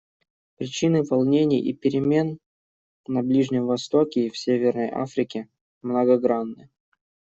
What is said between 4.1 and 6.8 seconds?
и в Северной Африке многогранны.